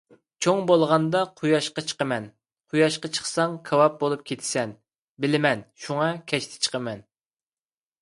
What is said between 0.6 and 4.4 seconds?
بولغاندا، قۇياشقا چىقىمەن._ قۇياشقا چىقساڭ، كاۋاپ بولۇپ